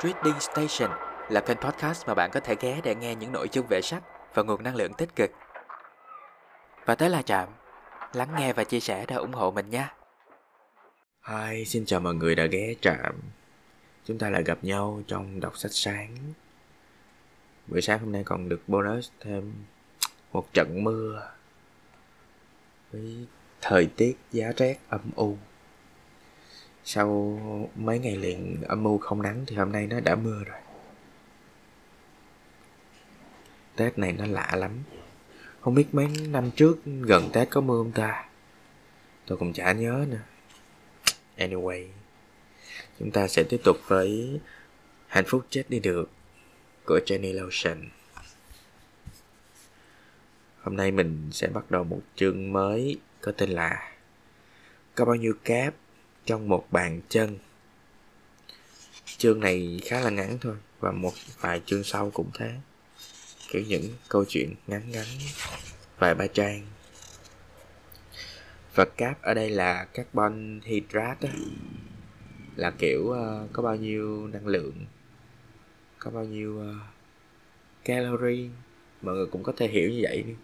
Trading 0.00 0.40
Station 0.40 0.90
là 1.28 1.40
kênh 1.40 1.58
podcast 1.58 2.06
mà 2.06 2.14
bạn 2.14 2.30
có 2.30 2.40
thể 2.40 2.56
ghé 2.60 2.80
để 2.84 2.94
nghe 2.94 3.14
những 3.14 3.32
nội 3.32 3.48
dung 3.52 3.66
về 3.66 3.80
sách 3.82 4.02
và 4.34 4.42
nguồn 4.42 4.62
năng 4.62 4.76
lượng 4.76 4.92
tích 4.94 5.16
cực. 5.16 5.30
Và 6.84 6.94
tới 6.94 7.10
là 7.10 7.22
Trạm, 7.22 7.48
lắng 8.12 8.28
nghe 8.38 8.52
và 8.52 8.64
chia 8.64 8.80
sẻ 8.80 9.04
để 9.08 9.16
ủng 9.16 9.32
hộ 9.32 9.50
mình 9.50 9.70
nha. 9.70 9.94
Hi, 11.28 11.64
xin 11.64 11.84
chào 11.86 12.00
mọi 12.00 12.14
người 12.14 12.34
đã 12.34 12.46
ghé 12.46 12.74
Trạm. 12.80 13.20
Chúng 14.04 14.18
ta 14.18 14.30
lại 14.30 14.42
gặp 14.42 14.58
nhau 14.62 15.02
trong 15.06 15.40
đọc 15.40 15.58
sách 15.58 15.72
sáng. 15.72 16.16
Buổi 17.66 17.82
sáng 17.82 17.98
hôm 17.98 18.12
nay 18.12 18.22
còn 18.24 18.48
được 18.48 18.60
bonus 18.66 19.10
thêm 19.20 19.52
một 20.32 20.52
trận 20.52 20.84
mưa 20.84 21.28
với 22.92 23.26
thời 23.60 23.86
tiết 23.96 24.16
giá 24.32 24.52
rét 24.56 24.76
âm 24.88 25.00
u 25.16 25.36
sau 26.88 27.38
mấy 27.74 27.98
ngày 27.98 28.16
liền 28.16 28.62
âm 28.62 28.84
u 28.84 28.98
không 28.98 29.22
nắng 29.22 29.44
thì 29.46 29.56
hôm 29.56 29.72
nay 29.72 29.86
nó 29.86 30.00
đã 30.00 30.14
mưa 30.14 30.44
rồi. 30.44 30.60
Tết 33.76 33.98
này 33.98 34.12
nó 34.12 34.26
lạ 34.26 34.52
lắm. 34.56 34.82
Không 35.60 35.74
biết 35.74 35.86
mấy 35.92 36.08
năm 36.28 36.50
trước 36.50 36.78
gần 36.84 37.30
tết 37.32 37.50
có 37.50 37.60
mưa 37.60 37.82
không 37.82 37.92
ta? 37.92 38.28
Tôi 39.26 39.38
cũng 39.38 39.52
chả 39.52 39.72
nhớ 39.72 40.06
nữa. 40.08 40.22
Anyway, 41.36 41.86
chúng 42.98 43.10
ta 43.10 43.28
sẽ 43.28 43.42
tiếp 43.42 43.60
tục 43.64 43.76
với 43.86 44.40
hạnh 45.06 45.24
phúc 45.28 45.46
chết 45.50 45.64
đi 45.68 45.80
được 45.80 46.10
của 46.84 47.00
Jenny 47.06 47.42
Lotion. 47.42 47.88
Hôm 50.62 50.76
nay 50.76 50.90
mình 50.90 51.28
sẽ 51.32 51.46
bắt 51.46 51.70
đầu 51.70 51.84
một 51.84 52.00
chương 52.16 52.52
mới 52.52 52.98
có 53.20 53.32
tên 53.32 53.50
là 53.50 53.92
có 54.94 55.04
bao 55.04 55.14
nhiêu 55.14 55.34
cáp? 55.44 55.74
Trong 56.26 56.48
một 56.48 56.66
bàn 56.70 57.00
chân. 57.08 57.38
Chương 59.18 59.40
này 59.40 59.80
khá 59.84 60.00
là 60.00 60.10
ngắn 60.10 60.38
thôi 60.40 60.54
và 60.80 60.92
một 60.92 61.12
vài 61.40 61.62
chương 61.66 61.84
sau 61.84 62.10
cũng 62.10 62.30
thế. 62.34 62.52
Kiểu 63.48 63.62
những 63.68 63.84
câu 64.08 64.24
chuyện 64.28 64.54
ngắn 64.66 64.90
ngắn 64.90 65.06
vài 65.98 66.14
ba 66.14 66.26
trang. 66.26 66.66
Và 68.74 68.84
cáp 68.84 69.22
ở 69.22 69.34
đây 69.34 69.50
là 69.50 69.84
carbon 69.84 70.60
hydrate 70.64 71.28
á. 71.28 71.34
Là 72.56 72.70
kiểu 72.78 73.00
uh, 73.00 73.52
có 73.52 73.62
bao 73.62 73.76
nhiêu 73.76 74.26
năng 74.26 74.46
lượng 74.46 74.86
có 75.98 76.10
bao 76.10 76.24
nhiêu 76.24 76.62
uh, 76.70 76.76
calorie. 77.84 78.48
Mọi 79.02 79.14
người 79.14 79.26
cũng 79.26 79.42
có 79.42 79.52
thể 79.56 79.68
hiểu 79.68 79.90
như 79.90 79.98
vậy 80.02 80.22
đi. 80.22 80.34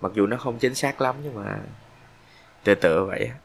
Mặc 0.00 0.12
dù 0.14 0.26
nó 0.26 0.36
không 0.36 0.58
chính 0.58 0.74
xác 0.74 1.00
lắm 1.00 1.16
nhưng 1.22 1.34
mà 1.34 1.60
tựa 2.64 2.74
tựa 2.74 3.04
vậy 3.04 3.24
á 3.24 3.38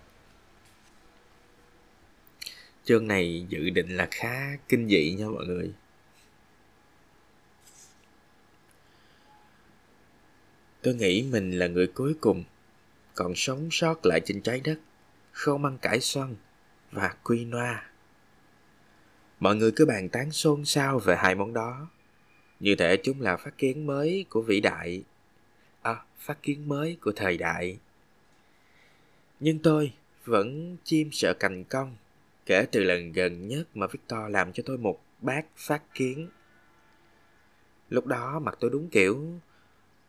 chương 2.89 3.07
này 3.07 3.45
dự 3.49 3.69
định 3.69 3.97
là 3.97 4.07
khá 4.11 4.57
kinh 4.69 4.87
dị 4.87 5.15
nha 5.19 5.25
mọi 5.25 5.45
người. 5.45 5.73
Tôi 10.81 10.95
nghĩ 10.95 11.25
mình 11.31 11.51
là 11.51 11.67
người 11.67 11.87
cuối 11.87 12.15
cùng, 12.21 12.43
còn 13.15 13.35
sống 13.35 13.67
sót 13.71 14.05
lại 14.05 14.21
trên 14.25 14.41
trái 14.41 14.61
đất, 14.63 14.79
không 15.31 15.65
ăn 15.65 15.77
cải 15.77 15.99
xoăn 15.99 16.35
và 16.91 17.15
quy 17.23 17.45
noa. 17.45 17.89
Mọi 19.39 19.55
người 19.55 19.71
cứ 19.75 19.85
bàn 19.85 20.09
tán 20.09 20.31
xôn 20.31 20.65
xao 20.65 20.99
về 20.99 21.15
hai 21.15 21.35
món 21.35 21.53
đó. 21.53 21.87
Như 22.59 22.75
thể 22.75 22.97
chúng 23.03 23.21
là 23.21 23.37
phát 23.37 23.57
kiến 23.57 23.85
mới 23.85 24.25
của 24.29 24.41
vĩ 24.41 24.61
đại. 24.61 25.03
À 25.81 25.95
phát 26.17 26.43
kiến 26.43 26.69
mới 26.69 26.97
của 27.01 27.11
thời 27.15 27.37
đại. 27.37 27.77
Nhưng 29.39 29.59
tôi 29.59 29.93
vẫn 30.25 30.77
chim 30.83 31.09
sợ 31.11 31.33
cành 31.33 31.63
cong 31.63 31.95
kể 32.49 32.65
từ 32.71 32.83
lần 32.83 33.11
gần 33.11 33.47
nhất 33.47 33.77
mà 33.77 33.87
Victor 33.87 34.19
làm 34.29 34.53
cho 34.53 34.63
tôi 34.65 34.77
một 34.77 35.01
bát 35.21 35.45
phát 35.55 35.83
kiến. 35.93 36.29
Lúc 37.89 38.05
đó 38.05 38.39
mặt 38.39 38.57
tôi 38.59 38.71
đúng 38.71 38.89
kiểu, 38.89 39.39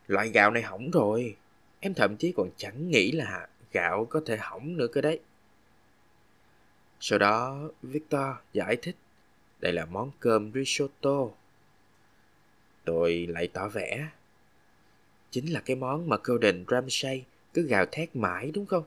loại 0.06 0.28
gạo 0.28 0.50
này 0.50 0.62
hỏng 0.62 0.90
rồi. 0.90 1.36
Em 1.80 1.94
thậm 1.94 2.16
chí 2.16 2.32
còn 2.36 2.50
chẳng 2.56 2.90
nghĩ 2.90 3.12
là 3.12 3.48
gạo 3.72 4.04
có 4.04 4.22
thể 4.26 4.36
hỏng 4.36 4.76
nữa 4.76 4.86
cơ 4.92 5.00
đấy. 5.00 5.20
Sau 7.00 7.18
đó, 7.18 7.68
Victor 7.82 8.26
giải 8.52 8.76
thích, 8.76 8.96
đây 9.60 9.72
là 9.72 9.84
món 9.84 10.10
cơm 10.20 10.52
risotto. 10.52 11.28
Tôi 12.84 13.26
lại 13.30 13.48
tỏ 13.52 13.68
vẻ. 13.68 14.08
Chính 15.30 15.52
là 15.52 15.60
cái 15.60 15.76
món 15.76 16.08
mà 16.08 16.16
Golden 16.24 16.64
Ramsay 16.68 17.24
cứ 17.54 17.62
gào 17.62 17.86
thét 17.86 18.16
mãi 18.16 18.50
đúng 18.54 18.66
không? 18.66 18.84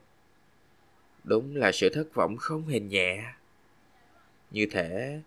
Đúng 1.23 1.55
là 1.55 1.71
sự 1.71 1.89
thất 1.93 2.13
vọng 2.13 2.37
không 2.37 2.67
hề 2.67 2.79
nhẹ. 2.79 3.33
Như 4.53 4.65
thể 4.71 5.21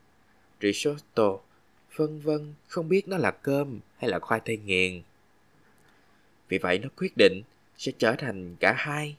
risotto, 0.61 1.39
vân 1.97 2.21
vân, 2.21 2.55
không 2.69 2.89
biết 2.89 3.09
nó 3.09 3.19
là 3.19 3.31
cơm 3.31 3.81
hay 3.97 4.11
là 4.11 4.19
khoai 4.19 4.41
tây 4.45 4.57
nghiền. 4.57 5.03
Vì 6.49 6.59
vậy 6.59 6.79
nó 6.79 6.89
quyết 6.97 7.13
định 7.17 7.43
sẽ 7.77 7.93
trở 7.99 8.15
thành 8.19 8.57
cả 8.61 8.75
hai, 8.77 9.17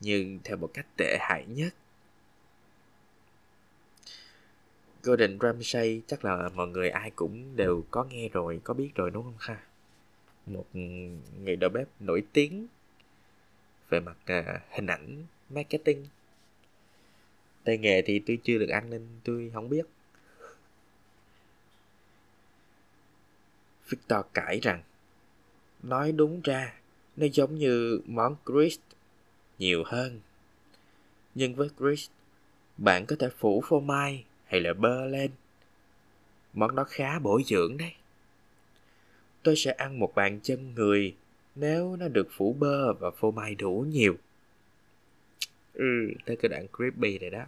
nhưng 0.00 0.38
theo 0.44 0.56
một 0.56 0.70
cách 0.74 0.86
tệ 0.96 1.16
hại 1.20 1.44
nhất. 1.48 1.74
Gordon 5.02 5.38
Ramsay 5.40 6.02
chắc 6.06 6.24
là 6.24 6.48
mọi 6.54 6.68
người 6.68 6.90
ai 6.90 7.10
cũng 7.10 7.56
đều 7.56 7.84
có 7.90 8.04
nghe 8.04 8.28
rồi, 8.28 8.60
có 8.64 8.74
biết 8.74 8.90
rồi 8.94 9.10
đúng 9.10 9.22
không 9.24 9.34
ha? 9.38 9.60
Một 10.46 10.66
người 11.42 11.56
đầu 11.56 11.70
bếp 11.70 11.88
nổi 12.00 12.22
tiếng 12.32 12.66
về 13.88 14.00
mặt 14.00 14.16
uh, 14.38 14.60
hình 14.70 14.86
ảnh 14.86 15.24
marketing 15.50 16.06
tay 17.64 17.78
nghề 17.78 18.02
thì 18.02 18.18
tôi 18.18 18.38
chưa 18.44 18.58
được 18.58 18.68
ăn 18.68 18.90
nên 18.90 19.06
tôi 19.24 19.50
không 19.54 19.68
biết. 19.68 19.86
Victor 23.88 24.20
cãi 24.34 24.60
rằng, 24.62 24.82
nói 25.82 26.12
đúng 26.12 26.40
ra, 26.44 26.74
nó 27.16 27.26
giống 27.32 27.54
như 27.54 28.00
món 28.06 28.36
grist 28.44 28.80
nhiều 29.58 29.82
hơn. 29.86 30.20
Nhưng 31.34 31.54
với 31.54 31.68
grist 31.78 32.10
bạn 32.76 33.06
có 33.06 33.16
thể 33.18 33.28
phủ 33.38 33.62
phô 33.68 33.80
mai 33.80 34.24
hay 34.46 34.60
là 34.60 34.74
bơ 34.74 35.06
lên. 35.06 35.30
Món 36.52 36.74
đó 36.74 36.84
khá 36.84 37.18
bổ 37.18 37.40
dưỡng 37.46 37.76
đấy. 37.76 37.92
Tôi 39.42 39.56
sẽ 39.56 39.72
ăn 39.72 39.98
một 39.98 40.14
bàn 40.14 40.40
chân 40.42 40.74
người 40.74 41.14
nếu 41.54 41.96
nó 41.96 42.08
được 42.08 42.28
phủ 42.30 42.52
bơ 42.52 42.92
và 42.92 43.10
phô 43.10 43.30
mai 43.30 43.54
đủ 43.54 43.86
nhiều 43.88 44.16
ừ. 45.74 46.10
Tới 46.24 46.36
cái 46.36 46.48
đoạn 46.48 46.66
creepy 46.76 47.18
này 47.18 47.30
đó. 47.30 47.44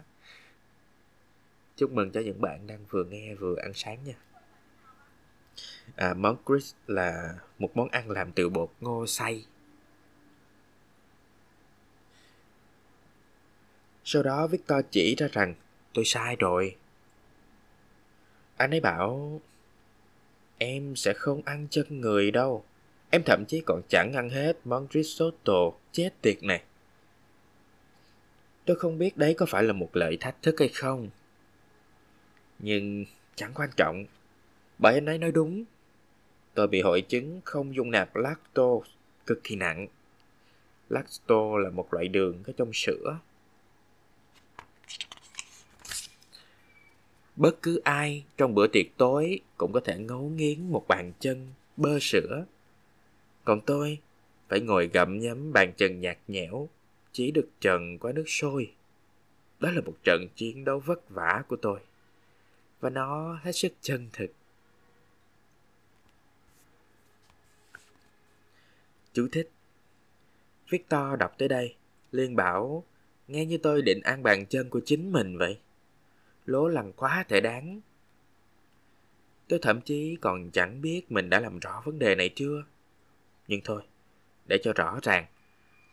Chúc 1.75 1.91
mừng 1.91 2.11
cho 2.11 2.19
những 2.19 2.41
bạn 2.41 2.67
đang 2.67 2.85
vừa 2.89 3.03
nghe 3.03 3.35
vừa 3.35 3.55
ăn 3.55 3.71
sáng 3.73 3.97
nha. 4.03 4.15
À, 5.95 6.13
món 6.13 6.37
crisp 6.45 6.75
là 6.87 7.35
một 7.59 7.77
món 7.77 7.89
ăn 7.89 8.11
làm 8.11 8.31
từ 8.31 8.49
bột 8.49 8.71
ngô 8.81 9.07
xay. 9.07 9.45
Sau 14.03 14.23
đó 14.23 14.47
victor 14.47 14.85
chỉ 14.91 15.15
ra 15.15 15.27
rằng 15.31 15.53
tôi 15.93 16.05
sai 16.05 16.35
rồi. 16.39 16.75
Anh 18.57 18.71
ấy 18.71 18.79
bảo 18.79 19.41
em 20.57 20.95
sẽ 20.95 21.13
không 21.13 21.41
ăn 21.45 21.67
chân 21.71 22.01
người 22.01 22.31
đâu. 22.31 22.63
Em 23.09 23.23
thậm 23.25 23.43
chí 23.47 23.61
còn 23.65 23.81
chẳng 23.89 24.13
ăn 24.13 24.29
hết 24.29 24.57
món 24.65 24.87
risotto 24.91 25.71
chết 25.91 26.09
tiệt 26.21 26.43
này 26.43 26.63
tôi 28.67 28.77
không 28.77 28.97
biết 28.97 29.17
đấy 29.17 29.33
có 29.33 29.45
phải 29.45 29.63
là 29.63 29.73
một 29.73 29.89
lợi 29.93 30.17
thách 30.19 30.41
thức 30.41 30.55
hay 30.59 30.67
không. 30.67 31.09
Nhưng 32.59 33.05
chẳng 33.35 33.51
quan 33.55 33.69
trọng. 33.77 34.05
Bởi 34.79 34.93
anh 34.93 35.05
ấy 35.05 35.17
nói 35.17 35.31
đúng. 35.31 35.63
Tôi 36.53 36.67
bị 36.67 36.81
hội 36.81 37.01
chứng 37.01 37.41
không 37.45 37.75
dung 37.75 37.91
nạp 37.91 38.15
lactose 38.15 38.89
cực 39.25 39.43
kỳ 39.43 39.55
nặng. 39.55 39.87
Lactose 40.89 41.63
là 41.63 41.69
một 41.69 41.93
loại 41.93 42.07
đường 42.07 42.43
có 42.43 42.53
trong 42.57 42.73
sữa. 42.73 43.19
Bất 47.35 47.61
cứ 47.61 47.81
ai 47.83 48.23
trong 48.37 48.55
bữa 48.55 48.67
tiệc 48.67 48.85
tối 48.97 49.39
cũng 49.57 49.71
có 49.73 49.79
thể 49.79 49.97
ngấu 49.97 50.21
nghiến 50.21 50.71
một 50.71 50.85
bàn 50.87 51.11
chân, 51.19 51.47
bơ 51.77 51.99
sữa. 52.01 52.45
Còn 53.43 53.61
tôi 53.61 53.99
phải 54.49 54.59
ngồi 54.59 54.87
gặm 54.87 55.19
nhấm 55.19 55.53
bàn 55.53 55.73
chân 55.77 56.01
nhạt 56.01 56.17
nhẽo 56.27 56.69
chỉ 57.17 57.31
được 57.31 57.49
trần 57.59 57.97
qua 57.99 58.11
nước 58.11 58.23
sôi. 58.27 58.73
Đó 59.59 59.71
là 59.71 59.81
một 59.81 59.95
trận 60.03 60.27
chiến 60.35 60.65
đấu 60.65 60.79
vất 60.79 61.09
vả 61.09 61.43
của 61.47 61.55
tôi. 61.55 61.79
Và 62.79 62.89
nó 62.89 63.39
hết 63.41 63.51
sức 63.51 63.73
chân 63.81 64.09
thực. 64.13 64.27
Chú 69.13 69.27
thích, 69.31 69.51
victor 70.69 71.19
đọc 71.19 71.35
tới 71.37 71.47
đây 71.47 71.75
liên 72.11 72.35
bảo, 72.35 72.83
nghe 73.27 73.45
như 73.45 73.57
tôi 73.57 73.81
định 73.81 74.01
ăn 74.03 74.23
bàn 74.23 74.45
chân 74.45 74.69
của 74.69 74.81
chính 74.85 75.11
mình 75.11 75.37
vậy. 75.37 75.59
Lố 76.45 76.67
lằn 76.67 76.91
quá 76.91 77.25
thể 77.27 77.41
đáng. 77.41 77.81
Tôi 79.47 79.59
thậm 79.61 79.81
chí 79.81 80.17
còn 80.21 80.51
chẳng 80.51 80.81
biết 80.81 81.11
mình 81.11 81.29
đã 81.29 81.39
làm 81.39 81.59
rõ 81.59 81.81
vấn 81.85 81.99
đề 81.99 82.15
này 82.15 82.29
chưa. 82.35 82.63
Nhưng 83.47 83.61
thôi, 83.63 83.81
để 84.45 84.57
cho 84.63 84.73
rõ 84.73 84.99
ràng 85.03 85.25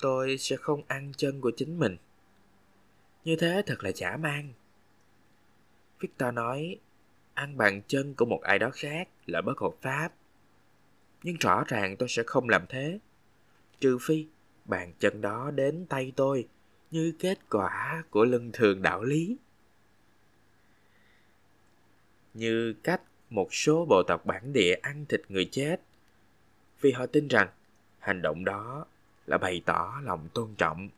tôi 0.00 0.38
sẽ 0.38 0.56
không 0.56 0.82
ăn 0.88 1.12
chân 1.16 1.40
của 1.40 1.52
chính 1.56 1.78
mình 1.78 1.96
như 3.24 3.36
thế 3.36 3.62
thật 3.66 3.84
là 3.84 3.92
chả 3.92 4.16
mang 4.16 4.52
victor 6.04 6.34
nói, 6.34 6.76
ăn 7.34 7.56
bàn 7.56 7.82
chân 7.88 8.14
của 8.14 8.24
một 8.24 8.40
ai 8.42 8.58
đó 8.58 8.70
khác 8.70 9.08
là 9.26 9.40
bất 9.40 9.58
hợp 9.58 9.72
pháp. 9.82 10.08
Nhưng 11.22 11.36
rõ 11.36 11.64
ràng 11.66 11.96
tôi 11.96 12.08
sẽ 12.08 12.22
không 12.26 12.48
làm 12.48 12.66
thế. 12.68 12.98
Trừ 13.80 13.98
phi 14.00 14.26
bàn 14.64 14.92
chân 14.98 15.20
đó 15.20 15.50
đến 15.50 15.86
tay 15.88 16.12
tôi 16.16 16.48
như 16.90 17.12
kết 17.18 17.38
quả 17.50 18.04
của 18.10 18.24
lưng 18.24 18.50
thường 18.52 18.82
đạo 18.82 19.02
lý. 19.02 19.36
Như 22.34 22.74
cách 22.82 23.00
một 23.30 23.54
số 23.54 23.84
bộ 23.84 24.02
tộc 24.02 24.26
bản 24.26 24.52
địa 24.52 24.74
ăn 24.82 25.04
thịt 25.08 25.22
người 25.28 25.48
chết, 25.52 25.80
vì 26.80 26.92
họ 26.92 27.06
tin 27.06 27.28
rằng 27.28 27.48
hành 27.98 28.22
động 28.22 28.44
đó 28.44 28.86
là 29.26 29.38
bày 29.38 29.62
tỏ 29.66 30.00
lòng 30.02 30.28
tôn 30.34 30.54
trọng. 30.54 30.88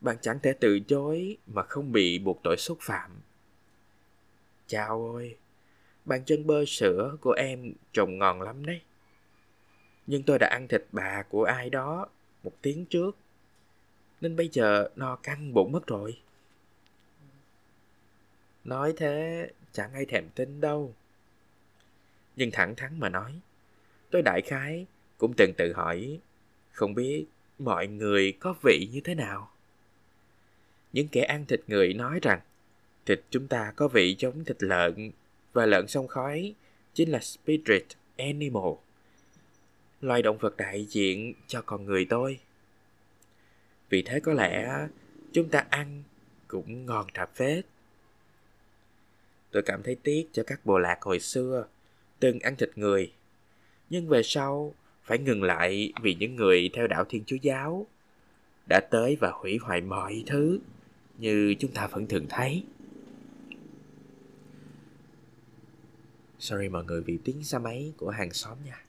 Bạn 0.00 0.16
chẳng 0.22 0.38
thể 0.42 0.52
từ 0.60 0.80
chối 0.80 1.36
mà 1.46 1.62
không 1.62 1.92
bị 1.92 2.18
buộc 2.18 2.40
tội 2.42 2.56
xúc 2.58 2.78
phạm. 2.80 3.10
Chào 4.66 5.14
ơi, 5.16 5.36
bàn 6.04 6.24
chân 6.26 6.46
bơ 6.46 6.64
sữa 6.64 7.16
của 7.20 7.32
em 7.32 7.72
trông 7.92 8.18
ngon 8.18 8.42
lắm 8.42 8.66
đấy. 8.66 8.80
Nhưng 10.06 10.22
tôi 10.22 10.38
đã 10.38 10.48
ăn 10.48 10.68
thịt 10.68 10.84
bà 10.92 11.22
của 11.22 11.44
ai 11.44 11.70
đó 11.70 12.06
một 12.42 12.52
tiếng 12.62 12.86
trước, 12.86 13.16
nên 14.20 14.36
bây 14.36 14.48
giờ 14.52 14.88
no 14.96 15.16
căng 15.16 15.54
bụng 15.54 15.72
mất 15.72 15.86
rồi. 15.86 16.18
Nói 18.64 18.94
thế 18.96 19.50
chẳng 19.72 19.92
ai 19.92 20.04
thèm 20.04 20.28
tin 20.34 20.60
đâu. 20.60 20.94
Nhưng 22.36 22.50
thẳng 22.50 22.74
thắn 22.76 23.00
mà 23.00 23.08
nói, 23.08 23.40
tôi 24.10 24.22
đại 24.22 24.42
khái 24.42 24.86
cũng 25.18 25.34
từng 25.36 25.52
tự 25.56 25.72
hỏi, 25.72 26.18
không 26.72 26.94
biết 26.94 27.24
mọi 27.58 27.86
người 27.86 28.32
có 28.32 28.54
vị 28.62 28.88
như 28.92 29.00
thế 29.00 29.14
nào? 29.14 29.50
Những 30.92 31.08
kẻ 31.08 31.22
ăn 31.22 31.44
thịt 31.46 31.60
người 31.66 31.94
nói 31.94 32.18
rằng, 32.22 32.40
thịt 33.06 33.20
chúng 33.30 33.48
ta 33.48 33.72
có 33.76 33.88
vị 33.88 34.16
giống 34.18 34.44
thịt 34.44 34.62
lợn, 34.62 35.10
và 35.52 35.66
lợn 35.66 35.88
sông 35.88 36.08
khói 36.08 36.54
chính 36.94 37.10
là 37.10 37.18
spirit 37.20 37.86
animal, 38.16 38.72
loài 40.00 40.22
động 40.22 40.38
vật 40.38 40.56
đại 40.56 40.84
diện 40.84 41.34
cho 41.46 41.62
con 41.62 41.84
người 41.84 42.06
tôi. 42.10 42.40
Vì 43.88 44.02
thế 44.02 44.20
có 44.20 44.32
lẽ 44.32 44.86
chúng 45.32 45.48
ta 45.48 45.66
ăn 45.70 46.02
cũng 46.48 46.86
ngon 46.86 47.06
trà 47.14 47.26
phết. 47.26 47.66
Tôi 49.50 49.62
cảm 49.62 49.82
thấy 49.82 49.96
tiếc 50.02 50.28
cho 50.32 50.42
các 50.46 50.66
bộ 50.66 50.78
lạc 50.78 51.02
hồi 51.02 51.20
xưa 51.20 51.66
từng 52.20 52.38
ăn 52.38 52.56
thịt 52.56 52.70
người, 52.76 53.12
nhưng 53.90 54.08
về 54.08 54.22
sau 54.22 54.74
phải 55.06 55.18
ngừng 55.18 55.42
lại 55.42 55.92
vì 56.02 56.14
những 56.14 56.36
người 56.36 56.70
theo 56.72 56.86
đạo 56.86 57.04
thiên 57.08 57.24
chúa 57.26 57.36
giáo 57.36 57.86
đã 58.66 58.80
tới 58.90 59.16
và 59.20 59.30
hủy 59.34 59.58
hoại 59.62 59.80
mọi 59.80 60.24
thứ 60.26 60.58
như 61.18 61.54
chúng 61.58 61.72
ta 61.72 61.86
vẫn 61.86 62.06
thường 62.06 62.26
thấy. 62.28 62.64
Sorry 66.38 66.68
mọi 66.68 66.84
người 66.84 67.02
vì 67.02 67.18
tiếng 67.24 67.44
xe 67.44 67.58
máy 67.58 67.92
của 67.96 68.10
hàng 68.10 68.32
xóm 68.32 68.58
nha. 68.64 68.84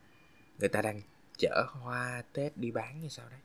Người 0.60 0.70
ta 0.70 0.82
đang 0.82 1.02
chở 1.38 1.66
hoa 1.70 2.24
tết 2.34 2.58
đi 2.58 2.72
bán 2.72 3.02
như 3.02 3.08
sao 3.08 3.26
đấy. 3.30 3.40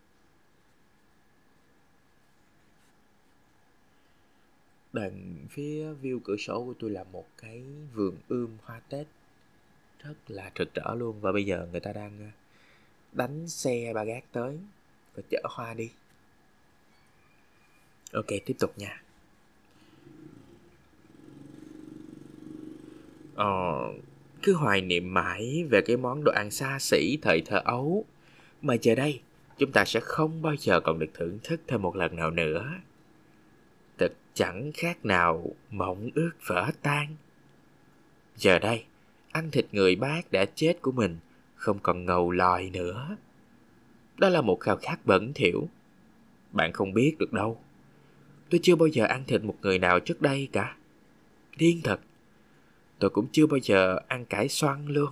Đằng 4.93 5.37
phía 5.51 5.95
view 6.03 6.21
cửa 6.25 6.37
sổ 6.37 6.65
của 6.65 6.75
tôi 6.79 6.91
là 6.91 7.05
một 7.05 7.27
cái 7.39 7.63
vườn 7.95 8.17
ươm 8.29 8.57
hoa 8.63 8.81
tết 8.89 9.07
rất 9.99 10.15
là 10.29 10.51
rực 10.59 10.75
rỡ 10.75 10.95
luôn. 10.95 11.21
Và 11.21 11.33
bây 11.33 11.45
giờ 11.45 11.69
người 11.73 11.81
ta 11.81 11.93
đang 11.93 12.31
đánh 13.13 13.49
xe 13.49 13.93
bà 13.95 14.05
gác 14.05 14.25
tới 14.33 14.59
và 15.15 15.23
chở 15.31 15.43
hoa 15.45 15.75
đi. 15.75 15.91
Ok, 18.13 18.27
tiếp 18.47 18.55
tục 18.59 18.79
nha. 18.79 19.03
Ờ 23.35 23.93
cứ 24.43 24.55
hoài 24.55 24.81
niệm 24.81 25.15
mãi 25.15 25.65
về 25.71 25.81
cái 25.83 25.97
món 25.97 26.25
đồ 26.25 26.33
ăn 26.33 26.51
xa 26.51 26.79
xỉ, 26.79 27.19
thời 27.23 27.41
thơ 27.41 27.63
ấu. 27.65 28.05
Mà 28.63 28.75
giờ 28.75 28.95
đây, 28.95 29.21
chúng 29.59 29.73
ta 29.73 29.85
sẽ 29.85 30.01
không 30.01 30.43
bao 30.43 30.57
giờ 30.57 30.81
còn 30.81 30.99
được 30.99 31.11
thưởng 31.15 31.39
thức 31.45 31.61
thêm 31.67 31.83
một 31.83 31.97
lần 31.97 32.17
nào 32.17 32.31
nữa. 32.31 32.73
Thật 33.99 34.13
chẳng 34.35 34.71
khác 34.75 35.05
nào 35.05 35.47
mộng 35.71 36.11
ước 36.15 36.33
vỡ 36.47 36.71
tan. 36.83 37.17
Giờ 38.37 38.59
đây, 38.59 38.85
ăn 39.33 39.51
thịt 39.51 39.67
người 39.73 39.97
bác 39.97 40.33
đã 40.33 40.45
chết 40.55 40.83
của 40.83 40.93
mình 40.93 41.19
không 41.63 41.79
còn 41.79 42.05
ngầu 42.05 42.31
lòi 42.31 42.71
nữa. 42.71 43.17
Đó 44.19 44.29
là 44.29 44.41
một 44.41 44.61
khao 44.61 44.77
khát 44.77 45.07
bẩn 45.07 45.33
thỉu. 45.35 45.69
Bạn 46.53 46.73
không 46.73 46.95
biết 46.95 47.17
được 47.19 47.33
đâu. 47.33 47.61
Tôi 48.51 48.61
chưa 48.63 48.77
bao 48.77 48.87
giờ 48.87 49.05
ăn 49.05 49.25
thịt 49.27 49.43
một 49.43 49.57
người 49.63 49.79
nào 49.79 50.01
trước 50.01 50.23
đây 50.23 50.49
cả. 50.53 50.77
Điên 51.57 51.81
thật. 51.85 52.01
Tôi 52.99 53.11
cũng 53.11 53.27
chưa 53.33 53.47
bao 53.47 53.59
giờ 53.59 54.01
ăn 54.09 54.25
cải 54.25 54.49
xoăn 54.49 54.87
luôn. 54.87 55.11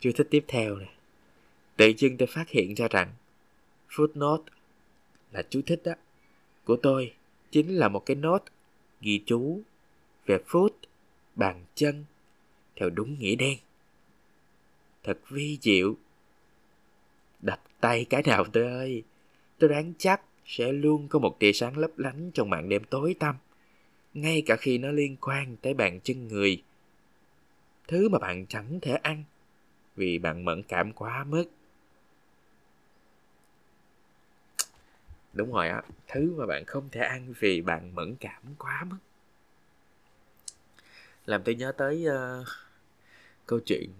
Chú 0.00 0.10
thích 0.16 0.28
tiếp 0.30 0.44
theo 0.48 0.76
nè. 0.76 0.86
Tự 1.76 1.92
dưng 1.98 2.16
tôi 2.16 2.26
phát 2.26 2.48
hiện 2.48 2.74
ra 2.74 2.88
rằng 2.90 3.12
footnote 3.90 4.44
là 5.32 5.42
chú 5.50 5.60
thích 5.66 5.80
đó 5.84 5.92
của 6.64 6.76
tôi 6.76 7.14
chính 7.50 7.76
là 7.76 7.88
một 7.88 8.06
cái 8.06 8.14
nốt 8.14 8.44
ghi 9.00 9.22
chú 9.26 9.62
về 10.26 10.38
foot, 10.48 10.70
bàn 11.34 11.64
chân 11.74 12.04
theo 12.76 12.90
đúng 12.90 13.18
nghĩa 13.18 13.34
đen. 13.34 13.58
Thật 15.02 15.18
vi 15.28 15.58
diệu. 15.60 15.94
Đập 17.40 17.60
tay 17.80 18.06
cái 18.10 18.22
nào 18.26 18.44
tôi 18.52 18.64
ơi. 18.64 19.02
Tôi 19.58 19.70
đoán 19.70 19.92
chắc 19.98 20.20
sẽ 20.46 20.72
luôn 20.72 21.08
có 21.08 21.18
một 21.18 21.36
tia 21.38 21.52
sáng 21.52 21.78
lấp 21.78 21.98
lánh 21.98 22.30
trong 22.34 22.50
màn 22.50 22.68
đêm 22.68 22.84
tối 22.84 23.16
tăm 23.18 23.36
ngay 24.14 24.42
cả 24.46 24.56
khi 24.56 24.78
nó 24.78 24.90
liên 24.90 25.16
quan 25.20 25.56
tới 25.56 25.74
bàn 25.74 26.00
chân 26.00 26.28
người. 26.28 26.62
Thứ 27.88 28.08
mà 28.08 28.18
bạn 28.18 28.46
chẳng 28.46 28.78
thể 28.82 28.94
ăn 28.94 29.24
vì 29.96 30.18
bạn 30.18 30.44
mẫn 30.44 30.62
cảm 30.62 30.92
quá 30.92 31.24
mức. 31.24 31.44
Đúng 35.32 35.52
rồi 35.52 35.68
á 35.68 35.82
thứ 36.08 36.34
mà 36.38 36.46
bạn 36.46 36.64
không 36.66 36.88
thể 36.92 37.00
ăn 37.00 37.34
vì 37.38 37.60
bạn 37.60 37.94
mẫn 37.94 38.16
cảm 38.20 38.42
quá 38.58 38.84
mức. 38.90 38.98
Làm 41.26 41.42
tôi 41.42 41.54
nhớ 41.54 41.72
tới 41.72 42.06
uh, 42.08 42.46
câu 43.46 43.60
chuyện 43.66 43.90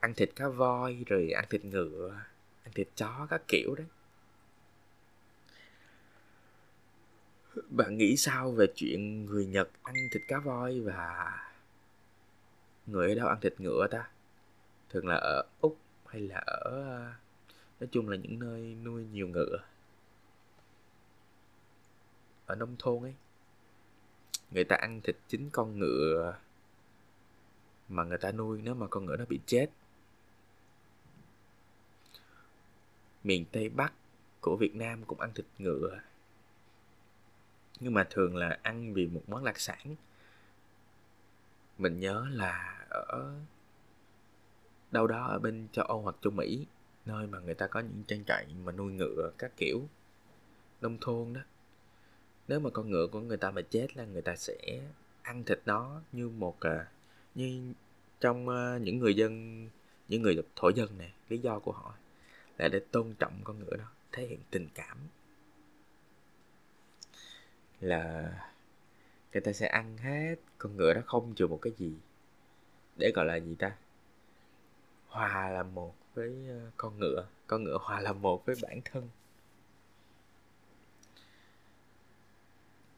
ăn 0.00 0.14
thịt 0.14 0.30
cá 0.36 0.48
voi 0.48 1.04
rồi 1.06 1.30
ăn 1.30 1.44
thịt 1.50 1.64
ngựa, 1.64 2.22
ăn 2.64 2.72
thịt 2.74 2.88
chó 2.96 3.26
các 3.30 3.42
kiểu 3.48 3.74
đấy. 3.74 3.86
Bạn 7.68 7.96
nghĩ 7.98 8.16
sao 8.16 8.50
về 8.50 8.66
chuyện 8.74 9.24
người 9.24 9.46
nhật 9.46 9.68
ăn 9.82 9.94
thịt 10.12 10.22
cá 10.28 10.38
voi 10.38 10.80
và 10.80 11.38
người 12.86 13.08
ở 13.08 13.14
đâu 13.14 13.28
ăn 13.28 13.40
thịt 13.40 13.60
ngựa 13.60 13.86
ta? 13.90 14.08
Thường 14.90 15.06
là 15.06 15.14
ở 15.14 15.42
úc 15.60 15.78
hay 16.06 16.20
là 16.20 16.38
ở, 16.46 16.72
nói 17.80 17.88
chung 17.92 18.08
là 18.08 18.16
những 18.16 18.38
nơi 18.38 18.76
nuôi 18.84 19.04
nhiều 19.12 19.28
ngựa? 19.28 19.58
Ở 22.46 22.54
nông 22.54 22.76
thôn 22.78 23.02
ấy, 23.02 23.14
người 24.50 24.64
ta 24.64 24.76
ăn 24.76 25.00
thịt 25.00 25.16
chính 25.28 25.50
con 25.50 25.78
ngựa 25.78 26.34
mà 27.88 28.04
người 28.04 28.18
ta 28.18 28.32
nuôi 28.32 28.60
nếu 28.62 28.74
mà 28.74 28.86
con 28.86 29.06
ngựa 29.06 29.16
nó 29.16 29.24
bị 29.28 29.40
chết. 29.46 29.66
Miền 33.24 33.44
tây 33.52 33.68
bắc 33.68 33.92
của 34.40 34.56
việt 34.56 34.74
nam 34.74 35.04
cũng 35.04 35.20
ăn 35.20 35.32
thịt 35.34 35.46
ngựa 35.58 36.00
nhưng 37.82 37.94
mà 37.94 38.06
thường 38.10 38.36
là 38.36 38.58
ăn 38.62 38.94
vì 38.94 39.06
một 39.06 39.22
món 39.26 39.44
đặc 39.44 39.60
sản. 39.60 39.96
Mình 41.78 42.00
nhớ 42.00 42.26
là 42.30 42.84
ở 42.90 43.34
đâu 44.90 45.06
đó 45.06 45.26
ở 45.26 45.38
bên 45.38 45.68
châu 45.72 45.84
âu 45.84 46.02
hoặc 46.02 46.16
châu 46.22 46.32
mỹ 46.32 46.66
nơi 47.06 47.26
mà 47.26 47.38
người 47.38 47.54
ta 47.54 47.66
có 47.66 47.80
những 47.80 48.02
trang 48.06 48.24
trại 48.26 48.46
mà 48.64 48.72
nuôi 48.72 48.92
ngựa 48.92 49.30
các 49.38 49.52
kiểu 49.56 49.88
nông 50.80 50.98
thôn 51.00 51.32
đó. 51.32 51.40
Nếu 52.48 52.60
mà 52.60 52.70
con 52.70 52.90
ngựa 52.90 53.06
của 53.06 53.20
người 53.20 53.36
ta 53.36 53.50
mà 53.50 53.62
chết 53.62 53.96
là 53.96 54.04
người 54.04 54.22
ta 54.22 54.36
sẽ 54.36 54.82
ăn 55.22 55.44
thịt 55.44 55.60
nó 55.66 56.00
như 56.12 56.28
một 56.28 56.56
uh, 56.56 56.86
như 57.34 57.72
trong 58.20 58.48
uh, 58.48 58.82
những 58.82 58.98
người 58.98 59.14
dân 59.14 59.68
những 60.08 60.22
người 60.22 60.42
thổ 60.56 60.68
dân 60.68 60.98
này 60.98 61.12
lý 61.28 61.38
do 61.38 61.58
của 61.58 61.72
họ 61.72 61.94
là 62.58 62.68
để 62.68 62.80
tôn 62.90 63.14
trọng 63.18 63.40
con 63.44 63.58
ngựa 63.58 63.76
đó 63.76 63.84
thể 64.12 64.26
hiện 64.26 64.40
tình 64.50 64.68
cảm. 64.74 64.96
Là 67.80 68.32
người 69.32 69.40
ta 69.40 69.52
sẽ 69.52 69.66
ăn 69.66 69.96
hết 69.96 70.36
con 70.58 70.76
ngựa 70.76 70.94
đó 70.94 71.00
không 71.06 71.34
chừa 71.34 71.46
một 71.46 71.58
cái 71.62 71.72
gì 71.78 71.94
để 72.96 73.12
gọi 73.14 73.26
là 73.26 73.36
gì 73.36 73.54
ta? 73.54 73.76
Hòa 75.06 75.50
là 75.50 75.62
một 75.62 75.94
với 76.14 76.46
ờ, 76.48 76.70
con 76.76 76.98
ngựa 76.98 77.26
con 77.46 77.64
ngựa 77.64 77.78
hòa 77.80 78.00
là 78.00 78.12
một 78.12 78.46
với 78.46 78.56
bản 78.62 78.80
thân. 78.84 79.08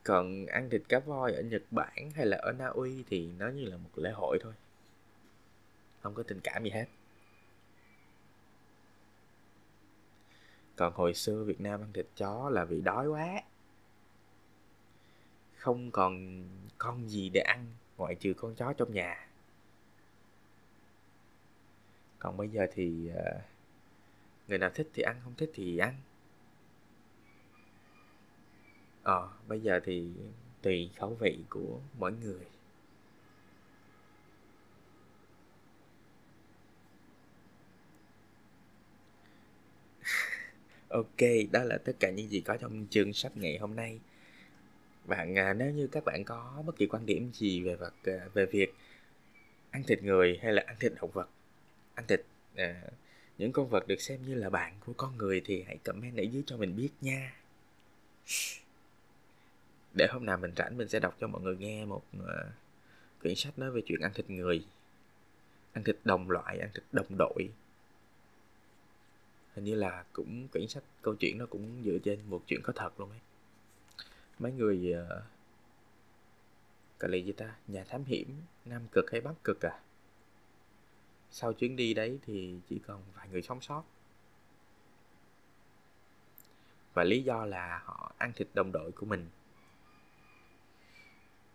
Còn 0.04 0.46
ăn 0.46 0.70
thịt 0.70 0.82
cá 0.88 0.98
voi 0.98 1.32
ở 1.32 1.42
Nhật 1.42 1.62
Bản 1.70 2.10
hay 2.14 2.26
là 2.26 2.36
ở 2.36 2.52
Na 2.52 2.66
Uy 2.66 3.04
thì 3.10 3.26
nó 3.38 3.48
như 3.48 3.64
là 3.64 3.76
một 3.76 3.90
lễ 3.96 4.10
hội 4.10 4.38
thôi. 4.42 4.52
Không 6.00 6.14
có 6.14 6.22
tình 6.22 6.40
cảm 6.40 6.64
gì 6.64 6.70
hết. 6.70 6.86
Còn 10.76 10.92
hồi 10.92 11.14
xưa 11.14 11.44
Việt 11.44 11.60
Nam 11.60 11.80
ăn 11.80 11.92
thịt 11.92 12.06
chó 12.16 12.50
là 12.50 12.64
vì 12.64 12.80
đói 12.80 13.08
quá. 13.08 13.42
Không 15.56 15.90
còn 15.90 16.42
con 16.78 17.08
gì 17.08 17.28
để 17.28 17.40
ăn 17.40 17.66
ngoại 17.96 18.14
trừ 18.14 18.34
con 18.36 18.54
chó 18.54 18.72
trong 18.72 18.94
nhà. 18.94 19.28
Còn 22.18 22.36
bây 22.36 22.48
giờ 22.48 22.66
thì 22.72 23.08
ờ, 23.08 23.40
người 24.48 24.58
nào 24.58 24.70
thích 24.74 24.88
thì 24.94 25.02
ăn, 25.02 25.20
không 25.24 25.34
thích 25.34 25.50
thì 25.54 25.78
ăn 25.78 25.94
ờ 29.04 29.28
bây 29.48 29.60
giờ 29.60 29.80
thì 29.84 30.08
tùy 30.62 30.90
khẩu 30.96 31.14
vị 31.20 31.38
của 31.50 31.80
mỗi 31.98 32.12
người. 32.12 32.44
Ok 40.88 41.20
đó 41.52 41.64
là 41.64 41.78
tất 41.78 41.92
cả 42.00 42.10
những 42.10 42.28
gì 42.28 42.40
có 42.40 42.56
trong 42.56 42.86
chương 42.90 43.12
sách 43.12 43.36
ngày 43.36 43.58
hôm 43.58 43.76
nay. 43.76 43.98
Bạn 45.06 45.38
à, 45.38 45.54
nếu 45.54 45.70
như 45.70 45.86
các 45.86 46.04
bạn 46.04 46.24
có 46.24 46.62
bất 46.66 46.76
kỳ 46.76 46.86
quan 46.86 47.06
điểm 47.06 47.30
gì 47.34 47.62
về 47.62 47.76
vật 47.76 47.94
à, 48.04 48.28
về 48.34 48.46
việc 48.46 48.74
ăn 49.70 49.82
thịt 49.82 50.02
người 50.02 50.38
hay 50.42 50.52
là 50.52 50.62
ăn 50.66 50.76
thịt 50.80 50.92
động 51.00 51.10
vật 51.10 51.28
ăn 51.94 52.06
thịt 52.08 52.20
à, 52.56 52.82
những 53.38 53.52
con 53.52 53.68
vật 53.68 53.88
được 53.88 54.00
xem 54.00 54.20
như 54.26 54.34
là 54.34 54.50
bạn 54.50 54.74
của 54.86 54.92
con 54.96 55.16
người 55.18 55.42
thì 55.44 55.62
hãy 55.66 55.78
comment 55.84 56.16
ở 56.16 56.22
dưới 56.22 56.42
cho 56.46 56.56
mình 56.56 56.76
biết 56.76 56.90
nha 57.00 57.32
để 59.94 60.06
hôm 60.10 60.26
nào 60.26 60.36
mình 60.36 60.52
rảnh 60.56 60.76
mình 60.76 60.88
sẽ 60.88 61.00
đọc 61.00 61.16
cho 61.20 61.26
mọi 61.26 61.42
người 61.42 61.56
nghe 61.56 61.84
một 61.84 62.02
uh, 62.18 62.24
quyển 63.22 63.34
sách 63.34 63.58
nói 63.58 63.70
về 63.70 63.82
chuyện 63.86 64.00
ăn 64.00 64.12
thịt 64.14 64.30
người. 64.30 64.66
Ăn 65.72 65.84
thịt 65.84 65.96
đồng 66.04 66.30
loại 66.30 66.58
ăn 66.58 66.70
thịt 66.74 66.84
đồng 66.92 67.16
đội. 67.18 67.50
Hình 69.54 69.64
như 69.64 69.74
là 69.74 70.04
cũng 70.12 70.48
quyển 70.48 70.68
sách 70.68 70.82
câu 71.02 71.14
chuyện 71.14 71.38
nó 71.38 71.46
cũng 71.46 71.82
dựa 71.84 71.98
trên 72.04 72.20
một 72.26 72.42
chuyện 72.46 72.60
có 72.62 72.72
thật 72.76 73.00
luôn 73.00 73.10
ấy. 73.10 73.20
Mấy 74.38 74.52
người 74.52 74.94
uh, 75.02 75.22
gọi 76.98 77.10
là 77.10 77.16
gì 77.16 77.32
ta? 77.32 77.54
Nhà 77.68 77.84
thám 77.84 78.04
hiểm 78.04 78.28
nam 78.64 78.82
cực 78.92 79.10
hay 79.12 79.20
bắc 79.20 79.44
cực 79.44 79.66
à? 79.66 79.80
Sau 81.30 81.52
chuyến 81.52 81.76
đi 81.76 81.94
đấy 81.94 82.18
thì 82.26 82.58
chỉ 82.68 82.80
còn 82.86 83.02
vài 83.16 83.28
người 83.28 83.42
sống 83.42 83.60
sót. 83.60 83.84
Và 86.94 87.04
lý 87.04 87.22
do 87.22 87.44
là 87.44 87.82
họ 87.84 88.12
ăn 88.18 88.32
thịt 88.32 88.48
đồng 88.54 88.72
đội 88.72 88.92
của 88.92 89.06
mình 89.06 89.28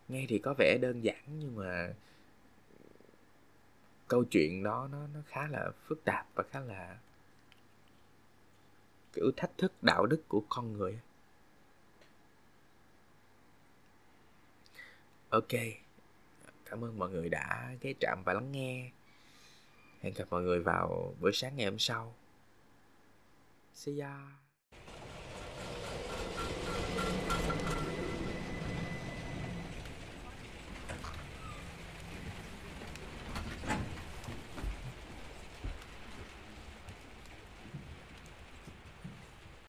nghe 0.09 0.25
thì 0.29 0.39
có 0.39 0.53
vẻ 0.53 0.77
đơn 0.81 1.03
giản, 1.03 1.23
nhưng 1.39 1.55
mà 1.55 1.93
câu 4.07 4.23
chuyện 4.23 4.63
đó 4.63 4.87
nó 4.91 5.07
nó 5.13 5.19
khá 5.27 5.47
là 5.47 5.71
phức 5.87 6.03
tạp 6.05 6.27
và 6.35 6.43
khá 6.51 6.59
là, 6.59 6.97
kiểu, 9.13 9.31
thách 9.37 9.57
thức 9.57 9.73
đạo 9.81 10.05
đức 10.05 10.21
của 10.27 10.43
con 10.49 10.73
người. 10.73 10.99
Ok, 15.29 15.49
cảm 16.65 16.83
ơn 16.83 16.99
mọi 16.99 17.09
người 17.09 17.29
đã 17.29 17.75
ghé 17.81 17.93
trạm 17.99 18.23
và 18.25 18.33
lắng 18.33 18.51
nghe. 18.51 18.91
Hẹn 20.01 20.13
gặp 20.13 20.25
mọi 20.29 20.43
người 20.43 20.59
vào 20.59 21.15
buổi 21.21 21.31
sáng 21.33 21.55
ngày 21.55 21.65
hôm 21.65 21.79
sau. 21.79 22.15
See 23.73 23.99
ya. 23.99 24.49